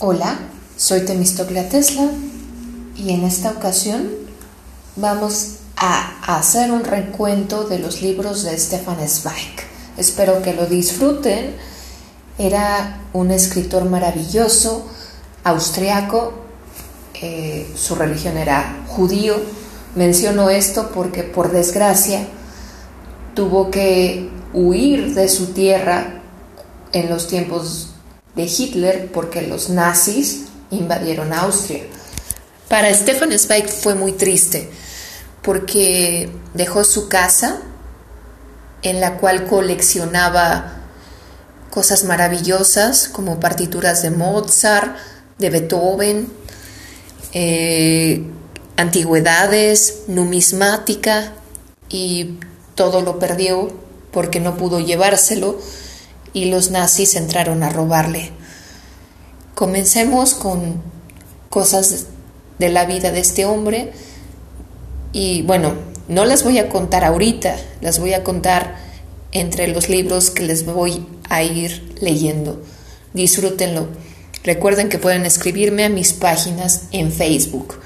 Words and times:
Hola, 0.00 0.38
soy 0.76 1.00
Temistoclea 1.00 1.68
Tesla 1.68 2.08
y 2.94 3.10
en 3.10 3.24
esta 3.24 3.50
ocasión 3.50 4.08
vamos 4.94 5.56
a 5.76 6.36
hacer 6.38 6.70
un 6.70 6.84
recuento 6.84 7.64
de 7.64 7.80
los 7.80 8.00
libros 8.00 8.44
de 8.44 8.56
Stefan 8.56 8.98
Zweig. 9.08 9.56
Espero 9.96 10.40
que 10.40 10.54
lo 10.54 10.66
disfruten. 10.66 11.56
Era 12.38 13.00
un 13.12 13.32
escritor 13.32 13.86
maravilloso, 13.86 14.86
austriaco, 15.42 16.32
eh, 17.20 17.68
su 17.74 17.96
religión 17.96 18.36
era 18.36 18.84
judío. 18.86 19.34
Menciono 19.96 20.48
esto 20.48 20.92
porque 20.94 21.24
por 21.24 21.50
desgracia 21.50 22.24
tuvo 23.34 23.68
que 23.72 24.30
huir 24.52 25.16
de 25.16 25.28
su 25.28 25.46
tierra 25.46 26.20
en 26.92 27.10
los 27.10 27.26
tiempos 27.26 27.94
de 28.38 28.44
Hitler 28.44 29.10
porque 29.12 29.42
los 29.42 29.68
nazis 29.68 30.44
invadieron 30.70 31.32
Austria. 31.32 31.82
Para 32.68 32.94
Stefan 32.94 33.36
Zweig 33.36 33.68
fue 33.68 33.96
muy 33.96 34.12
triste 34.12 34.70
porque 35.42 36.30
dejó 36.54 36.84
su 36.84 37.08
casa 37.08 37.58
en 38.82 39.00
la 39.00 39.16
cual 39.16 39.46
coleccionaba 39.46 40.84
cosas 41.70 42.04
maravillosas 42.04 43.08
como 43.08 43.40
partituras 43.40 44.02
de 44.02 44.12
Mozart, 44.12 44.96
de 45.38 45.50
Beethoven, 45.50 46.32
eh, 47.32 48.22
antigüedades, 48.76 50.02
numismática 50.06 51.32
y 51.88 52.38
todo 52.76 53.00
lo 53.00 53.18
perdió 53.18 53.72
porque 54.12 54.38
no 54.38 54.56
pudo 54.56 54.78
llevárselo 54.78 55.58
y 56.32 56.46
los 56.46 56.70
nazis 56.70 57.14
entraron 57.14 57.62
a 57.62 57.70
robarle. 57.70 58.30
Comencemos 59.54 60.34
con 60.34 60.82
cosas 61.50 62.06
de 62.58 62.68
la 62.68 62.86
vida 62.86 63.10
de 63.10 63.20
este 63.20 63.44
hombre 63.44 63.92
y 65.12 65.42
bueno, 65.42 65.74
no 66.08 66.24
las 66.24 66.44
voy 66.44 66.58
a 66.58 66.68
contar 66.68 67.04
ahorita, 67.04 67.56
las 67.80 67.98
voy 67.98 68.14
a 68.14 68.24
contar 68.24 68.76
entre 69.32 69.68
los 69.68 69.88
libros 69.88 70.30
que 70.30 70.44
les 70.44 70.64
voy 70.64 71.06
a 71.28 71.42
ir 71.42 71.94
leyendo. 72.00 72.62
Disfrútenlo. 73.14 73.88
Recuerden 74.44 74.88
que 74.88 74.98
pueden 74.98 75.26
escribirme 75.26 75.84
a 75.84 75.88
mis 75.88 76.12
páginas 76.12 76.84
en 76.92 77.12
Facebook. 77.12 77.80